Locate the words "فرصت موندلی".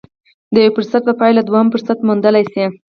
1.73-2.43